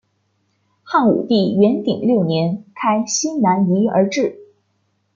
[0.81, 4.35] 汉武帝元鼎六年开西南夷而置。